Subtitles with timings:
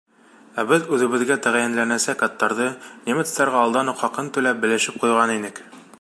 [0.61, 2.69] Ә беҙ үҙебеҙгә тәғәйенләнәсәк аттарҙы,
[3.11, 5.67] немецтарға алдан уҡ хаҡын түләп, белешеп ҡуйған инек.